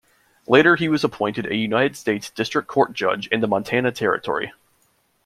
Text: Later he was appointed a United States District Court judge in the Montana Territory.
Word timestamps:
Later 0.47 0.77
he 0.77 0.89
was 0.89 1.03
appointed 1.03 1.45
a 1.45 1.55
United 1.55 1.95
States 1.95 2.31
District 2.31 2.67
Court 2.67 2.91
judge 2.93 3.27
in 3.27 3.39
the 3.41 3.47
Montana 3.47 3.91
Territory. 3.91 4.51